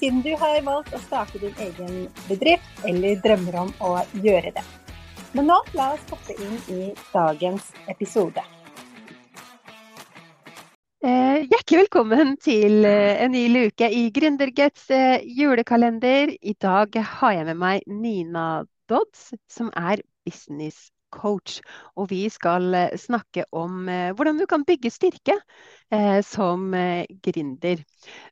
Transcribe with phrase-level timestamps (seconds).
[0.00, 3.90] siden du har valgt å starte din egen bedrift eller drømmer om å
[4.24, 4.64] gjøre det.
[5.36, 6.80] Men nå, la oss hoppe inn i
[7.12, 8.42] dagens episode.
[11.00, 16.34] Eh, hjertelig velkommen til eh, en ny luke i Gründerguts eh, julekalender.
[16.40, 18.48] I dag har jeg med meg Nina
[18.90, 21.60] Dodds, som er business coach.
[21.98, 25.36] Og vi skal eh, snakke om eh, hvordan du kan bygge styrke
[25.92, 26.70] eh, som
[27.24, 27.82] gründer.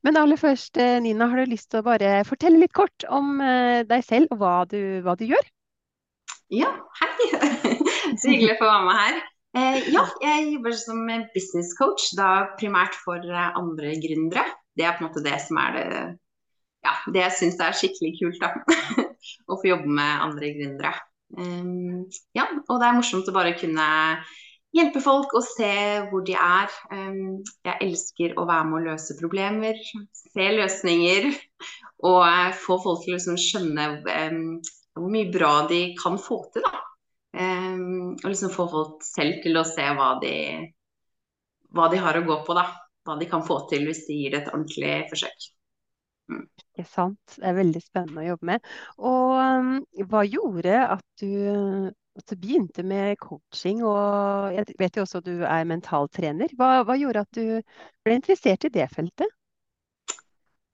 [0.07, 4.05] Men aller først, Nina, har du lyst til å bare fortelle litt kort om deg
[4.07, 5.51] selv og hva du, hva du gjør?
[6.55, 6.71] Ja,
[7.03, 7.11] hei.
[8.21, 9.19] Så hyggelig å få være med her.
[9.93, 11.03] Ja, jeg jobber som
[11.35, 14.47] business coach, da primært for andre gründere.
[14.79, 16.03] Det er på en måte det som er det,
[16.87, 19.05] ja, det jeg syns er skikkelig kult, da.
[19.51, 20.95] å få jobbe med andre gründere.
[21.37, 23.89] Um, ja, og det er morsomt å bare kunne
[24.77, 25.73] hjelpe folk og se
[26.09, 26.73] hvor de er.
[26.93, 29.79] Um, jeg elsker å være med å løse problemer,
[30.17, 31.29] se løsninger
[32.09, 34.43] og uh, få folk til å liksom skjønne um,
[34.99, 36.65] hvor mye bra de kan få til.
[36.67, 36.85] da.
[37.39, 40.33] Og liksom få folk selv til å se hva de,
[41.77, 42.57] hva de har å gå på.
[42.57, 42.65] da.
[43.07, 45.47] Hva de kan få til hvis de gir det et ordentlig forsøk.
[46.29, 47.37] Ikke sant.
[47.37, 48.69] Det er veldig spennende å jobbe med.
[49.01, 49.73] Og um,
[50.11, 53.83] hva gjorde at du, at du, begynte med coaching?
[53.87, 56.53] Og jeg vet jo også at du er mentaltrener.
[56.59, 57.59] Hva, hva gjorde at du
[58.07, 59.35] ble interessert i det feltet?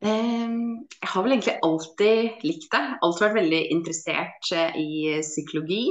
[0.04, 2.84] Jeg har vel egentlig alltid likt det.
[3.00, 4.90] Alltid vært veldig interessert eh, i
[5.24, 5.84] psykologi.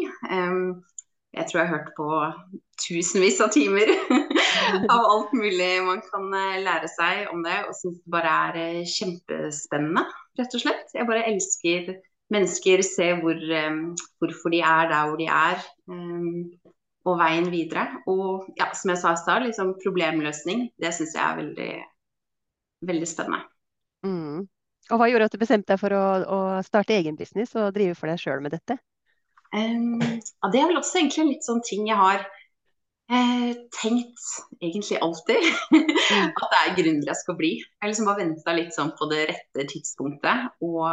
[1.33, 2.09] Jeg tror jeg har hørt på
[2.83, 3.89] tusenvis av timer
[4.93, 7.59] av alt mulig man kan eh, lære seg om det.
[7.67, 10.05] Og syns det bare er eh, kjempespennende,
[10.39, 10.93] rett og slett.
[10.95, 11.93] Jeg bare elsker
[12.33, 13.41] mennesker, se hvor,
[14.23, 15.59] hvorfor de er der hvor de er.
[17.03, 17.83] Og veien videre.
[18.09, 20.69] Og ja, som jeg sa i stad, liksom problemløsning.
[20.81, 21.73] Det syns jeg er veldig,
[22.89, 23.43] veldig spennende.
[24.07, 24.47] Mm.
[24.91, 27.95] Og hva gjorde at du bestemte deg for å, å starte egen business og drive
[27.99, 28.79] for deg sjøl med dette?
[29.53, 32.25] Um, ja, det er vel også egentlig en litt sånn ting jeg har
[33.13, 33.51] eh,
[33.81, 34.23] tenkt
[34.61, 35.51] egentlig alltid.
[36.13, 36.29] Mm.
[36.35, 37.51] at det er gründer jeg skal bli.
[37.57, 40.49] Jeg har liksom bare venta litt sånn på det rette tidspunktet.
[40.61, 40.83] Og,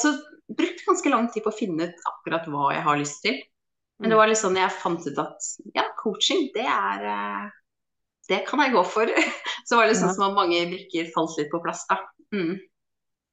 [0.00, 3.20] så brukte brukt ganske lang tid på å finne ut akkurat hva jeg har lyst
[3.22, 3.36] til.
[4.00, 4.20] Men det mm.
[4.20, 7.44] var litt sånn jeg fant ut at ja, coaching, det er eh,
[8.28, 9.10] det kan jeg gå for.
[9.68, 12.00] Så var det sånn som at mange brikker falt litt på plass, da.
[12.34, 12.56] Mm.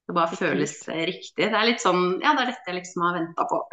[0.07, 1.47] Det bare føles riktig.
[1.47, 3.63] Det er litt sånn Ja, det er dette jeg liksom har venta på.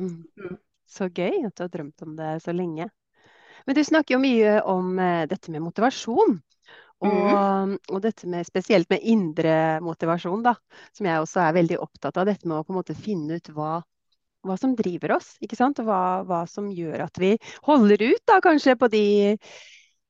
[0.00, 0.16] Mm.
[0.40, 0.58] mm.
[0.90, 2.88] Så gøy at du har drømt om det så lenge.
[3.66, 6.38] Men du snakker jo mye om uh, dette med motivasjon.
[7.00, 7.76] Og, mm.
[7.94, 10.52] og, dette med spesielt med indre motivasjon, da.
[10.96, 12.28] Som jeg også er veldig opptatt av.
[12.28, 13.78] Dette med å på en måte finne ut hva,
[14.44, 15.32] hva som driver oss.
[15.40, 15.80] ikke sant?
[15.84, 17.36] Hva, hva som gjør at vi
[17.68, 19.04] holder ut, da, kanskje på de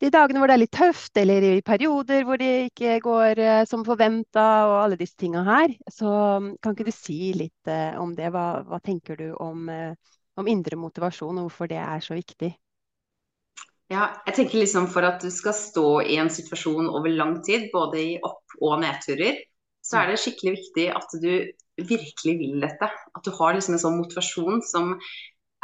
[0.00, 3.65] de dagene hvor det er litt tøft, eller i perioder hvor det ikke går uh,
[3.69, 5.75] som forventa, og alle disse tinga her.
[5.93, 6.09] Så
[6.56, 8.31] kan ikke du si litt uh, om det?
[8.32, 12.55] Hva, hva, tenker du om, om, indre motivasjon, og hvorfor det er så viktig?
[13.90, 17.68] Ja, jeg tenker liksom For at du skal stå i en situasjon over lang tid,
[17.72, 19.40] både i opp- og nedturer,
[19.82, 21.30] så er det skikkelig viktig at du
[21.88, 22.86] virkelig vil dette.
[22.86, 24.94] At du har liksom en sånn motivasjon som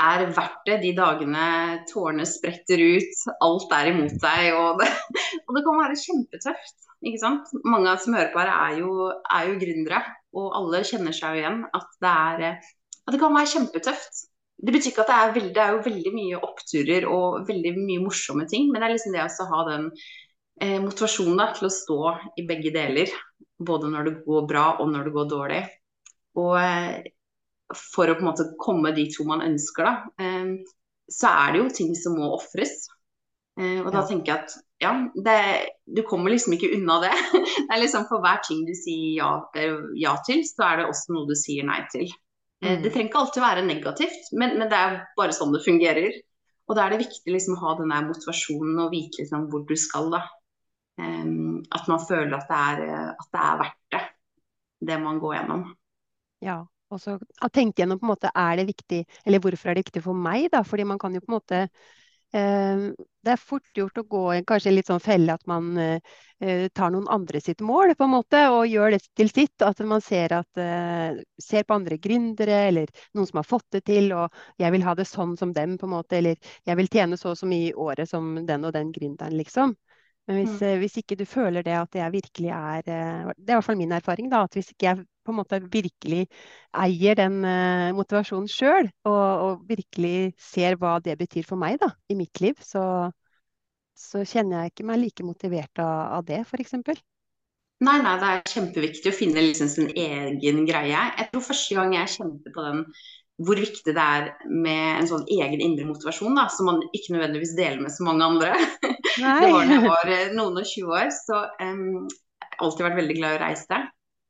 [0.03, 1.47] er verdt det de dagene
[1.91, 4.49] tårene spretter ut, alt er imot deg.
[4.57, 4.89] Og det,
[5.45, 6.77] og det kan være kjempetøft.
[7.07, 7.53] ikke sant?
[7.65, 10.03] Mange av som hører på her, er jo, er jo gründere.
[10.37, 12.73] Og alle kjenner seg jo igjen at det, er,
[13.07, 14.27] at det kan være kjempetøft.
[14.57, 17.73] Det betyr ikke at det er, veldig, det er jo veldig mye oppturer og veldig
[17.77, 19.91] mye morsomme ting, men det er liksom det å ha den
[20.65, 21.99] eh, motivasjonen da, til å stå
[22.41, 23.13] i begge deler.
[23.57, 25.61] Både når det går bra og når det går dårlig.
[26.41, 27.13] Og eh,
[27.77, 30.77] for å på en måte komme dit hvor man ønsker, da, eh,
[31.13, 32.87] så er det jo ting som må ofres.
[33.61, 34.93] Eh, og da tenker jeg at ja,
[35.25, 35.39] det,
[35.89, 37.15] du kommer liksom ikke unna det.
[37.67, 40.91] Det er liksom For hver ting du sier ja, eh, ja til, så er det
[40.91, 42.11] også noe du sier nei til.
[42.67, 42.83] Mm.
[42.85, 46.21] Det trenger ikke alltid være negativt, men, men, det er bare sånn det fungerer.
[46.67, 49.67] Og da er det viktig liksom å ha den der motivasjonen og vite liksom hvor
[49.69, 50.11] du skal.
[50.15, 50.23] da.
[50.97, 54.01] Um, at man føler at det, er, at det er verdt det,
[54.91, 55.67] det man går gjennom.
[56.45, 56.57] Ja,
[56.93, 57.19] og så
[57.53, 60.49] tenke gjennom på en måte er det viktig, eller hvorfor er det viktig for meg,
[60.55, 60.65] da.
[60.67, 61.69] Fordi man kan jo på en måte Eh,
[62.37, 66.93] det er fort gjort å gå i en litt sånn felle at man eh, tar
[66.93, 69.65] noen andre sitt mål på en måte, og gjør det til sitt.
[69.65, 70.61] At man ser, at,
[71.43, 74.95] ser på andre gründere eller noen som har fått det til, og jeg vil ha
[74.99, 76.21] det sånn som dem, på en måte.
[76.21, 76.37] Eller
[76.69, 79.77] jeg vil tjene så og så mye i året som den og den gründeren, liksom.
[80.27, 80.79] Men hvis, mm.
[80.83, 83.93] hvis, ikke du føler det at jeg virkelig er Det er i hvert fall min
[83.95, 84.43] erfaring, da.
[84.43, 86.27] At hvis ikke jeg på en måte virkelig
[86.87, 91.91] eier den uh, motivasjonen sjøl, og, og, virkelig ser hva det betyr for meg da,
[92.11, 93.11] i mitt liv, så,
[93.99, 96.79] så kjenner jeg ikke meg like motivert av, av det, f.eks.
[97.85, 101.03] Nei, nei, det er kjempeviktig å finne liksom sin egen greie.
[101.19, 102.87] Jeg tror første gang jeg kjente på den
[103.45, 107.57] hvor viktig det er med en sånn egen indre motivasjon, da, som man ikke nødvendigvis
[107.59, 108.55] deler med så mange andre.
[109.19, 112.07] det var da jeg var eh, noen og 20 år, så um,
[112.65, 113.83] alltid vært veldig glad i å reise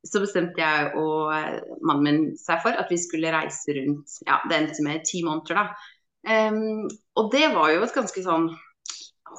[0.07, 4.39] så bestemte jeg og eh, mannen min seg for at vi skulle reise rundt Ja,
[4.47, 5.93] det endte med ti måneder, da.
[6.27, 8.49] Um, og det var jo et ganske sånn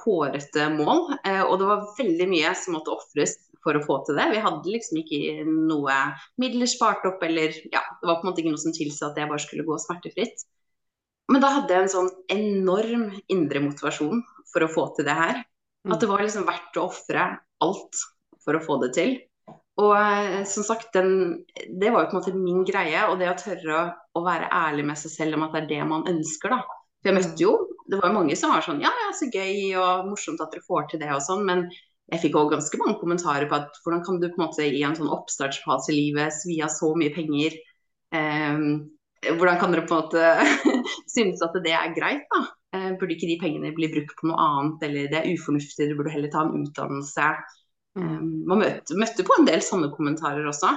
[0.02, 1.04] hårete mål.
[1.24, 3.36] Uh, og det var veldig mye som måtte ofres
[3.68, 4.30] for å få til det.
[4.32, 5.96] Vi hadde liksom ikke noe
[6.40, 9.20] midler spart opp, eller ja, det var på en måte ikke noe som tilsa at
[9.20, 10.48] jeg bare skulle gå smertefritt.
[11.28, 15.42] Men da hadde jeg en sånn enorm indre motivasjon for å få til det her.
[15.88, 17.30] At det var liksom verdt å ofre
[17.64, 18.04] alt
[18.44, 19.18] for å få det til.
[19.78, 21.44] Og eh, som sagt, den,
[21.80, 23.04] det var jo på en måte min greie.
[23.08, 23.82] Og det å tørre å,
[24.18, 26.62] å, være ærlig med seg selv om at det er det man ønsker, da.
[26.98, 27.52] For jeg møtte jo
[27.88, 30.64] Det var jo mange som var sånn Ja, ja, så gøy og morsomt at dere
[30.66, 31.44] får til det og sånn.
[31.46, 31.68] Men
[32.08, 34.84] jeg fikk òg ganske mange kommentarer på at hvordan kan du på en måte i
[34.86, 37.56] en sånn oppstartsfase i livet svi av så mye penger?
[38.16, 38.88] Um,
[39.26, 40.72] hvordan kan dere på en måte
[41.14, 42.46] synes at det er greit, da?
[42.72, 45.98] Uh, burde ikke de pengene bli brukt på noe annet, eller det er ufornuftig, du
[45.98, 47.28] burde heller ta en utdannelse.
[47.98, 50.72] Um, man møtte, møtte, på en del sånne kommentarer også.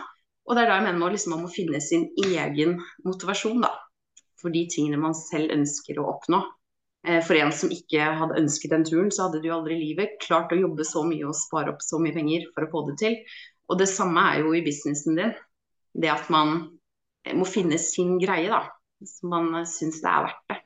[0.49, 3.71] Og det er da jeg mener man, liksom, man må finne sin egen motivasjon, da.
[4.41, 6.41] For de tingene man selv ønsker å oppnå.
[7.07, 10.19] Eh, for en som ikke hadde ønsket den turen, så hadde du aldri i livet
[10.21, 12.97] klart å jobbe så mye og spare opp så mye penger for å få det
[13.01, 13.15] til.
[13.71, 15.31] Og det samme er jo i businessen din.
[15.97, 16.59] Det at man
[17.37, 18.65] må finne sin greie, da.
[19.07, 20.59] Som man syns det er verdt det.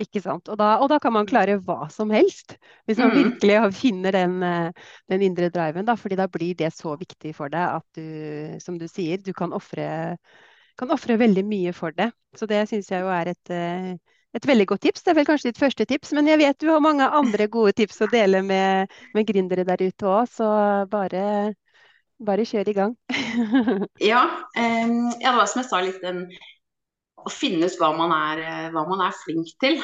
[0.00, 0.48] Ikke sant?
[0.48, 2.54] Og da, og da, kan man klare hva som helst.
[2.88, 3.18] Hvis man mm.
[3.18, 5.84] virkelig finner den, eh, den, indre driven.
[5.88, 9.34] Da, fordi da blir det så viktig for deg at du, som du sier, du
[9.36, 12.08] kan ofre veldig mye for det.
[12.38, 13.92] Så det syns jeg jo er et, eh,
[14.36, 15.04] et, veldig godt tips.
[15.04, 17.74] Det er vel kanskje ditt første tips, men jeg vet du har mange andre gode
[17.78, 20.50] tips å dele med, med gründere der ute òg, så
[20.90, 21.24] bare,
[22.18, 22.96] bare kjør i gang.
[24.12, 24.24] ja,
[24.56, 26.26] um, ja, det var som jeg sa litt den
[27.20, 29.80] å finne ut hva man, er, hva man er flink til,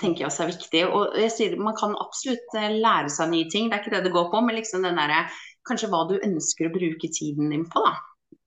[0.00, 0.84] tenker jeg også er viktig.
[0.88, 4.04] Og jeg sier, Man kan absolutt eh, lære seg nye ting, det er ikke det
[4.06, 4.42] det går på.
[4.46, 7.84] Men liksom den der, kanskje hva du ønsker å bruke tiden din på.
[7.84, 7.98] da.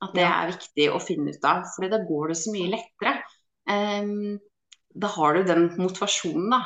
[0.04, 1.64] At det er viktig å finne ut av.
[1.76, 3.14] For da går det så mye lettere.
[3.70, 4.40] Um,
[4.94, 6.64] da har du den motivasjonen, da.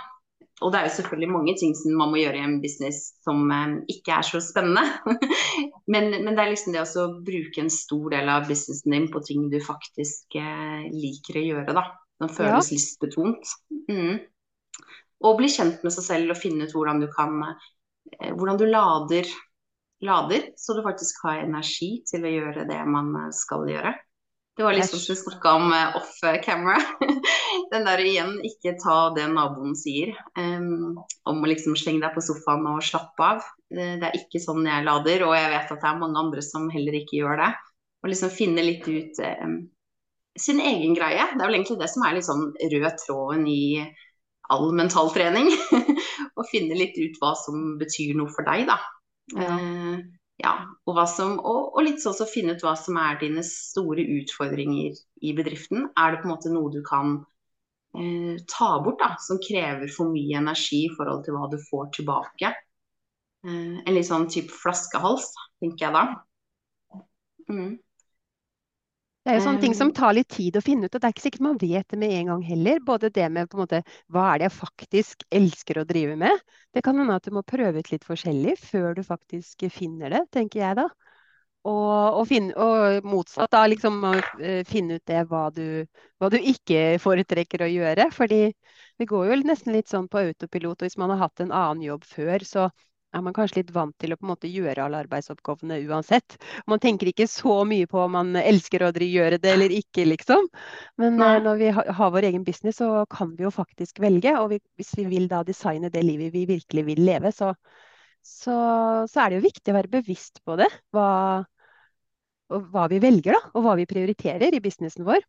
[0.65, 3.43] Og det er jo selvfølgelig mange ting som man må gjøre i en business som
[3.53, 4.83] eh, ikke er så spennende.
[5.93, 9.21] men, men, det er liksom det å bruke en stor del av businessen din på
[9.27, 11.85] ting du faktisk eh, liker å gjøre, da.
[12.17, 12.73] Som føles ja.
[12.73, 13.53] lystbetont.
[13.91, 14.17] Mm.
[15.27, 18.65] Og bli kjent med seg selv og finne ut hvordan du kan eh, Hvordan du
[18.65, 19.29] lader,
[20.01, 23.93] lader, så du faktisk har energi til å gjøre det man eh, skal gjøre.
[24.57, 26.81] Det var liksom som vi snakka om uh, off camera.
[27.71, 30.97] Den der igjen, ikke ta det naboen sier um,
[31.27, 33.47] om å liksom slenge deg på sofaen og slappe av.
[33.67, 36.43] Det, det er ikke sånn jeg lader, og jeg vet at det er mange andre
[36.45, 37.49] som heller ikke gjør det.
[38.03, 39.57] Og liksom finne litt ut um,
[40.39, 41.29] sin egen greie.
[41.33, 43.63] Det er vel egentlig det som er litt sånn rød tråden i
[44.53, 45.51] all mentaltrening.
[46.39, 48.79] Å finne litt ut hva som betyr noe for deg, da.
[49.35, 49.57] Ja.
[49.57, 50.05] Uh,
[50.37, 50.53] ja,
[50.85, 54.93] og, som, og, og, litt sånn så finne ut hva som er dine store utfordringer
[55.25, 55.87] i bedriften.
[55.97, 57.17] Er det på en måte noe du kan
[57.97, 61.91] eh, ta bort, da, som krever for mye energi i forhold til hva du får
[61.99, 62.53] tilbake?
[63.47, 67.03] Eh, en litt sånn type flaskehals, tenker jeg da.
[67.51, 67.75] Mm.
[69.27, 71.11] Det er jo sånne ting som tar litt tid å finne ut, og det er
[71.11, 72.77] ikke sikkert man vet det med en gang heller.
[72.87, 76.45] Både det med på en måte, hva er det jeg faktisk elsker å drive med.
[76.71, 80.21] Det kan hende at du må prøve ut litt forskjellig før du faktisk finner det,
[80.31, 80.87] tenker jeg da.
[81.67, 85.83] Og, og, finne, og motsatt, da liksom uh, finne ut det hva du,
[86.15, 88.07] hva du ikke foretrekker å gjøre.
[88.15, 88.41] Fordi
[88.97, 91.83] det går jo nesten litt sånn på autopilot, og hvis man har hatt en annen
[91.89, 92.69] jobb før, så
[93.15, 96.37] er man kanskje litt vant til å på en måte gjøre alle arbeidsoppgavene uansett.
[96.69, 100.49] Man tenker ikke så mye på om man elsker å gjøre det eller ikke, liksom.
[101.01, 101.33] Men Nei.
[101.43, 104.33] når vi har vår egen business, så kan vi jo faktisk velge.
[104.41, 107.53] Og vi, hvis vi vil da designe det livet vi virkelig vil leve, så,
[108.21, 108.57] så,
[109.07, 110.69] så er det jo viktig å være bevisst på det.
[110.95, 111.07] Hva,
[112.49, 113.51] hva vi velger, da.
[113.55, 115.23] Og hva vi prioriterer i businessen vår.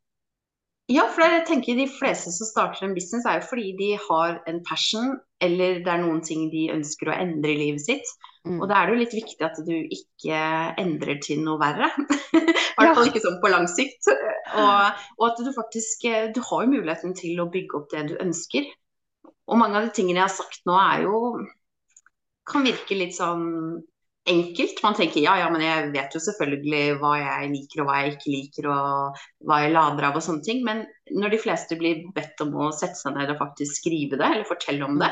[0.89, 4.39] Ja, for jeg tenker de fleste som starter en business er jo fordi de har
[4.49, 8.13] en passion, eller det er noen ting de ønsker å endre i livet sitt.
[8.49, 8.57] Mm.
[8.57, 10.39] Og da er det jo litt viktig at du ikke
[10.81, 11.91] endrer til noe verre.
[12.39, 14.09] I hvert fall ikke sånn på lang sikt.
[14.09, 18.17] Og, og, at du faktisk Du har jo muligheten til å bygge opp det du
[18.25, 18.65] ønsker.
[19.49, 21.21] Og mange av de tingene jeg har sagt nå er jo
[22.49, 23.45] Kan virke litt sånn
[24.31, 24.83] enkelt.
[24.85, 28.15] Man tenker ja, ja, men jeg vet jo selvfølgelig hva jeg liker og hva jeg
[28.15, 30.63] ikke liker, og hva jeg lader av og sånne ting.
[30.67, 34.27] Men når de fleste blir bedt om å sette seg ned og faktisk skrive det,
[34.27, 35.11] eller fortelle om det,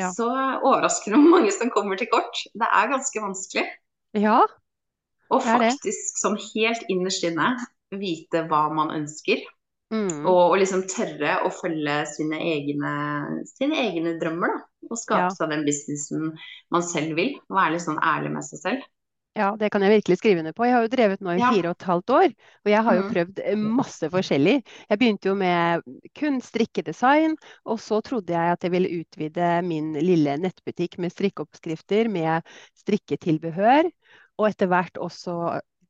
[0.00, 0.10] ja.
[0.14, 0.28] så
[0.60, 2.44] overrasker det mange som kommer til kort.
[2.54, 3.66] Det er ganske vanskelig.
[4.18, 4.42] Ja.
[5.32, 7.54] Og faktisk sånn helt innerst inne
[7.94, 9.42] vite hva man ønsker.
[9.94, 10.24] Mm.
[10.26, 12.94] Og, og, liksom tørre å følge sine egne,
[13.46, 14.88] sine egne drømmer, da.
[14.90, 15.32] Og skape ja.
[15.32, 16.34] seg den businessen
[16.74, 17.38] man selv vil.
[17.52, 18.90] Være litt sånn ærlig med seg selv.
[19.34, 20.62] Ja, det kan jeg virkelig skrive under på.
[20.68, 21.48] Jeg har jo drevet nå i ja.
[21.50, 23.08] fire og et halvt år, og jeg har jo mm.
[23.14, 23.40] prøvd
[23.80, 24.54] masse forskjellig.
[24.92, 27.34] Jeg begynte jo med kun strikkedesign,
[27.66, 32.46] og så trodde jeg at jeg ville utvide min lille nettbutikk med strikkeoppskrifter med
[32.84, 33.90] strikketilbehør,
[34.38, 35.34] og etter hvert også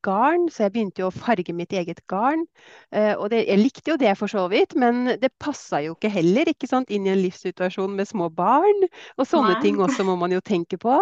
[0.05, 2.45] garn, så jeg begynte jo å farge mitt eget garn.
[2.93, 6.13] Eh, og det, jeg likte jo det for så vidt, men det passa jo ikke
[6.13, 8.87] heller ikke sant, inn i en livssituasjon med små barn.
[9.17, 9.61] Og sånne Nei.
[9.65, 11.01] ting også må man jo tenke på.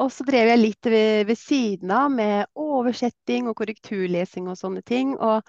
[0.00, 4.84] Og så drev jeg litt ved, ved siden av med oversetting og korrekturlesing og sånne
[4.86, 5.16] ting.
[5.18, 5.44] Og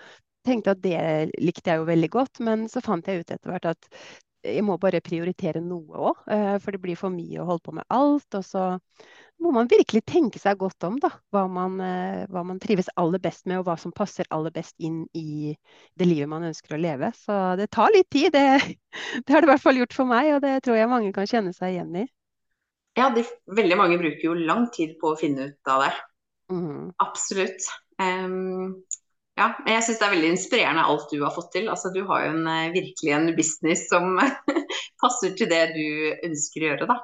[0.48, 1.00] tenkte at det
[1.42, 3.90] likte jeg jo veldig godt, men så fant jeg ut etter hvert at
[4.42, 7.76] jeg må bare prioritere noe òg, eh, for det blir for mye å holde på
[7.78, 8.40] med alt.
[8.40, 8.64] Og så
[9.42, 13.22] må man virkelig tenke seg godt om da, hva man, eh, hva man, trives aller
[13.22, 15.56] best med, og hva som passer aller best inn i
[15.98, 17.12] det livet man ønsker å leve.
[17.18, 18.32] Så det tar litt tid.
[18.36, 18.78] Det,
[19.26, 21.30] det har det i hvert fall gjort for meg, og det tror jeg mange kan
[21.30, 22.08] kjenne seg igjen i.
[23.00, 23.24] Ja, de,
[23.56, 25.92] veldig mange bruker jo lang tid på å finne ut av det.
[26.52, 26.92] Mm.
[27.02, 27.70] Absolutt.
[28.02, 28.82] Um,
[29.40, 31.70] ja, jeg syns det er veldig inspirerende alt du har fått til.
[31.72, 34.20] Altså, du har jo en, eh, virkelig en business som
[35.02, 35.86] passer til det du
[36.28, 37.00] ønsker å gjøre, da.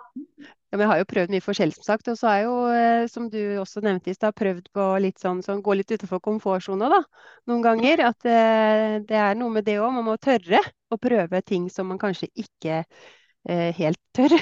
[0.68, 2.10] Ja, men jeg har jo prøvd mye forskjell, som sagt.
[2.12, 5.22] Og så har jeg jo, eh, som du også nevnte i stad, prøvd på litt
[5.24, 7.00] sånn, sånn gå litt utenfor komfortsona, da.
[7.48, 8.04] Noen ganger.
[8.10, 9.94] At eh, det er noe med det òg.
[9.96, 10.60] Man må tørre
[10.92, 14.36] å prøve ting som man kanskje ikke eh, helt tør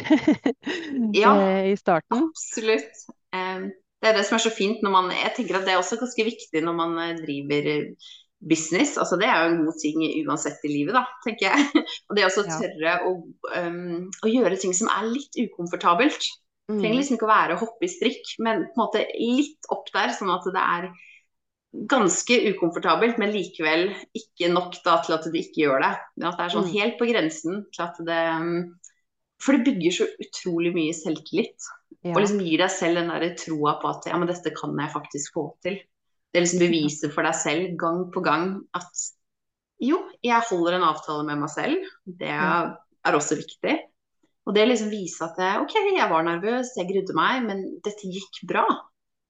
[1.24, 2.26] ja, eh, i starten.
[2.32, 3.06] Absolutt.
[3.36, 3.70] Um,
[4.02, 5.98] det er det som er så fint når man Jeg tenker at det er også
[6.00, 7.70] ganske viktig når man driver
[8.40, 8.98] business.
[8.98, 11.84] Altså, det er jo en god ting uansett i livet, da, tenker jeg.
[12.10, 13.14] Og det å tørre å,
[13.56, 16.30] um, å, gjøre ting som er litt ukomfortabelt.
[16.70, 16.80] Mm.
[16.80, 19.92] Trenger liksom ikke å være å hoppe i strikk, men på en måte litt opp
[19.94, 20.90] der, sånn at det er
[21.92, 25.94] ganske ukomfortabelt, men likevel ikke nok da, til at du ikke gjør det.
[26.24, 26.76] At det er sånn mm.
[26.78, 28.22] helt på grensen til at det
[29.44, 31.68] For det bygger så utrolig mye selvtillit.
[32.06, 32.14] Ja.
[32.14, 34.94] Og liksom gir deg selv den der troa på at ja, men dette kan jeg
[34.94, 35.82] faktisk få til.
[36.36, 39.06] Det liksom beviser for deg selv gang på gang at
[39.84, 41.88] jo, jeg holder en avtale med meg selv.
[42.04, 42.74] Det er,
[43.16, 43.76] også viktig.
[44.46, 48.44] Og det liksom viser at OK, jeg var nervøs, jeg grudde meg, men dette gikk
[48.50, 48.66] bra.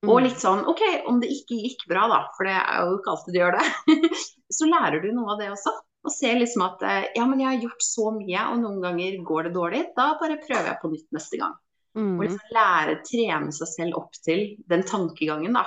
[0.03, 0.11] Mm.
[0.11, 3.13] Og litt sånn OK, om det ikke gikk bra, da, for det er jo ikke
[3.13, 4.13] alltid det gjør det,
[4.57, 5.73] så lærer du noe av det også.
[6.05, 6.83] Og ser liksom at
[7.17, 9.85] ja, men jeg har gjort så mye, og noen ganger går det dårlig.
[9.97, 11.55] Da bare prøver jeg på nytt neste gang.
[11.97, 12.17] Mm.
[12.19, 15.65] Og liksom lære, trene seg selv opp til den tankegangen, da.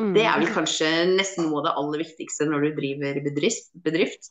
[0.00, 0.12] Mm.
[0.16, 3.68] Det er vel kanskje nesten noe av det aller viktigste når du driver bedrift.
[3.84, 4.30] bedrift.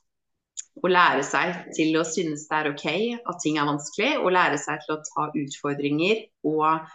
[0.80, 4.58] Å lære seg til å synes det er OK at ting er vanskelig, og lære
[4.62, 6.90] seg til å ta utfordringer og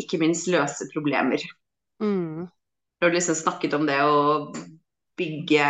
[0.00, 1.42] ikke minst løse problemer.
[2.02, 2.46] Mm.
[3.00, 4.50] Du har liksom snakket om det å
[5.20, 5.66] bygge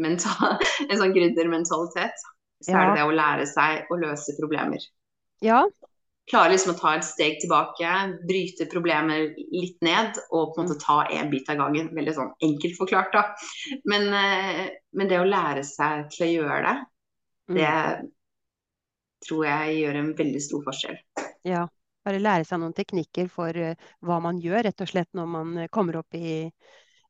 [0.00, 0.58] mental,
[0.90, 2.26] en sånn gründermentalitet.
[2.60, 2.80] Så ja.
[2.82, 4.82] er det det å lære seg å løse problemer.
[5.40, 5.62] Ja,
[6.30, 7.90] klarer liksom å ta et steg tilbake,
[8.28, 11.90] bryte problemer litt ned og på en måte ta en bit av gangen.
[11.96, 13.24] Veldig sånn enkelt forklart, da.
[13.90, 14.62] Men, eh,
[14.96, 16.76] men det å lære seg til å gjøre det,
[17.50, 17.58] mm.
[17.58, 17.74] det
[19.26, 20.98] tror jeg gjør en veldig stor forskjell.
[21.48, 21.66] Ja,
[22.06, 25.62] bare lære seg noen teknikker for eh, hva man gjør, rett og slett når man
[25.74, 26.50] kommer opp i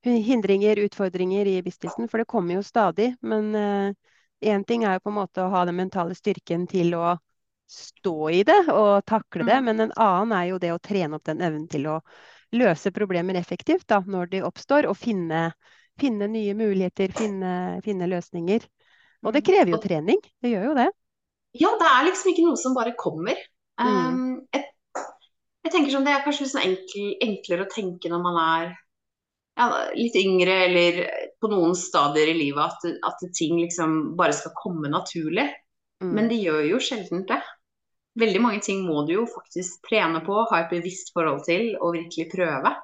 [0.00, 2.09] hindringer, utfordringer i businessen.
[2.09, 3.12] For det kommer jo stadig.
[3.21, 3.53] Men
[4.41, 7.19] én ting er jo på en måte å ha den mentale styrken til å
[7.71, 9.59] stå i det og takle det.
[9.61, 9.69] Mm.
[9.69, 12.00] Men en annen er jo det å trene opp den evnen til å
[12.59, 15.50] løse problemer effektivt da, når de oppstår, og finne,
[16.00, 17.53] finne nye muligheter, finne,
[17.85, 18.67] finne, løsninger.
[19.23, 19.47] Og det mm.
[19.47, 20.21] krever jo trening.
[20.43, 20.89] Det gjør jo det.
[21.61, 23.39] Ja, det er liksom ikke noe som bare kommer.
[23.81, 23.87] Mm.
[23.87, 24.67] Um, jeg,
[25.65, 28.67] jeg, tenker sånn, Det er kanskje liksom enkel, enklere å tenke når man er
[29.59, 31.00] ja, litt yngre eller
[31.43, 35.47] på noen stadier i livet, at, at ting liksom bare skal komme naturlig.
[36.03, 36.12] Mm.
[36.17, 37.41] Men de gjør jo sjelden det
[38.19, 41.95] veldig mange ting må du jo faktisk trene på, ha et bevisst forhold til og
[41.99, 42.75] virkelig prøve.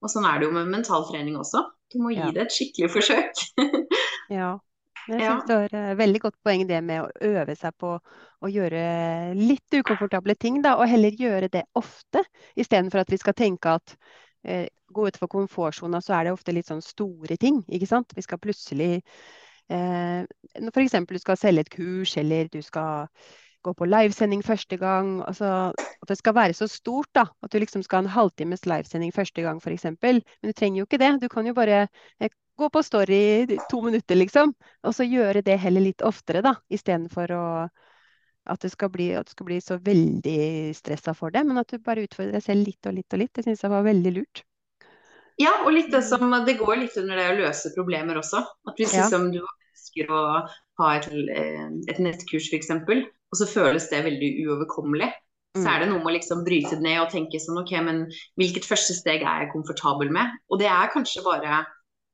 [0.00, 1.64] Og sånn er det jo med mental trening også.
[1.90, 2.30] Du må gi ja.
[2.34, 3.44] det et skikkelig forsøk.
[4.38, 4.54] ja.
[5.08, 8.50] Jeg syns det var uh, veldig godt poeng det med å øve seg på å
[8.52, 8.82] gjøre
[9.34, 12.22] litt ukomfortable ting, da, og heller gjøre det ofte,
[12.54, 13.94] istedenfor at vi skal tenke at
[14.44, 18.14] eh, gå utenfor komfortsona, så er det ofte litt sånn store ting, ikke sant.
[18.16, 19.00] Vi skal plutselig
[19.72, 20.22] eh,
[20.70, 20.96] F.eks.
[21.10, 23.10] du skal selge et kurs, eller du skal
[23.62, 25.18] gå på livesending første gang.
[25.28, 27.26] Altså, at det skal være så stort, da.
[27.42, 29.88] At du liksom skal ha en halvtimes livesending første gang, f.eks.
[30.00, 31.12] Men du trenger jo ikke det.
[31.22, 31.86] Du kan jo bare
[32.20, 34.54] eh, gå på Story i to minutter, liksom.
[34.84, 36.56] Og så gjøre det heller litt oftere, da.
[36.72, 37.46] Istedenfor å
[38.50, 41.78] at det, bli, at du skal bli så veldig stressa for det, men at du
[41.84, 43.32] bare utfordrer deg selv litt og litt og litt.
[43.36, 44.42] Det syns jeg var veldig lurt.
[45.40, 48.42] Ja, og litt det som Det går litt under det å løse problemer også.
[48.68, 49.06] At hvis ja.
[49.06, 50.24] liksom, du ønsker å
[50.80, 52.72] ha et, eh, et nettkurs f.eks.,
[53.30, 55.10] og så føles det veldig uoverkommelig.
[55.58, 58.04] Så er det noe med å liksom bryte det ned og tenke sånn OK, men
[58.38, 60.36] hvilket første steg er jeg komfortabel med?
[60.46, 61.64] Og det er kanskje bare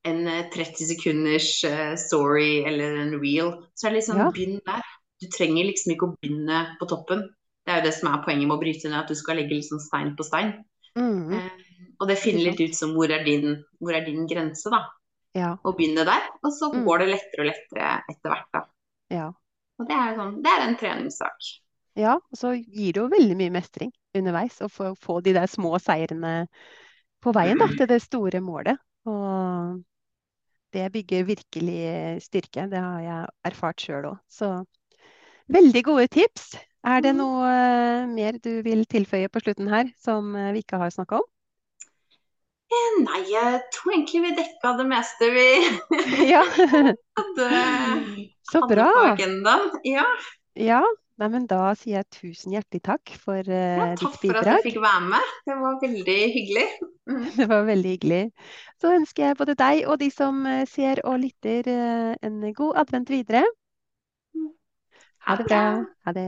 [0.09, 3.53] en 30 eh, sekunders eh, story eller en reel.
[3.77, 4.31] Så er det liksom ja.
[4.33, 4.89] begynn der.
[5.21, 7.27] Du trenger liksom ikke å begynne på toppen.
[7.65, 9.57] Det er jo det som er poenget med å bryte ned, at du skal legge
[9.57, 10.53] liksom stein på stein.
[10.97, 11.33] Mm.
[11.37, 14.85] Eh, og det finner litt ut som hvor er din, hvor er din grense, da.
[15.37, 15.55] Ja.
[15.61, 16.25] Og begynne der.
[16.41, 16.85] Og så mm.
[16.87, 18.63] går det lettere og lettere etter hvert, da.
[19.13, 19.27] Ja.
[19.77, 21.49] Og det er, sånn, det er en treningssak.
[21.97, 25.49] Ja, og så gir det jo veldig mye mestring underveis å få, få, de der
[25.49, 26.47] små seirene
[27.23, 28.77] på veien da, til det store målet.
[29.09, 29.79] Og
[30.75, 31.81] det bygger virkelig
[32.25, 32.67] styrke.
[32.69, 34.19] Det har jeg erfart sjøl òg.
[34.29, 34.51] Så
[35.53, 36.51] veldig gode tips.
[36.87, 37.21] Er det mm.
[37.21, 41.21] noe uh, mer du vil tilføye på slutten her, som uh, vi ikke har snakka
[41.21, 41.27] om?
[42.67, 45.47] Eh, nei, jeg tror egentlig vi dekka det meste vi
[46.35, 47.51] hadde,
[48.51, 48.87] Så bra.
[48.91, 49.69] på agendaen.
[49.87, 50.07] Ja.
[50.59, 50.81] ja.
[51.17, 54.21] Nei, men da sier jeg tusen hjertelig takk for uh, ja, ditt bidrag.
[54.21, 55.31] Takk for at jeg fikk være med.
[55.49, 56.65] Det var veldig hyggelig.
[57.09, 57.23] Mm.
[57.39, 58.19] Det var veldig hyggelig.
[58.77, 61.71] Så ønsker jeg både deg og de som eh, ser og lytter,
[62.21, 63.47] en god advent videre.
[65.25, 65.63] Ha det bra.
[66.05, 66.27] Ha det.